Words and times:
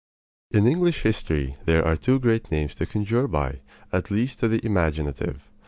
In 0.49 0.65
English 0.65 1.03
history 1.03 1.57
there 1.65 1.85
are 1.85 1.95
two 1.95 2.19
great 2.19 2.49
names 2.49 2.73
to 2.73 2.87
conjure 2.87 3.27
by, 3.27 3.61
at 3.93 4.09
least 4.09 4.39
to 4.39 4.47
the 4.47 4.59
imaginative. 4.65 5.43